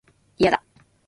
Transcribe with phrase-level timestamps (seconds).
[0.39, 0.63] いやだ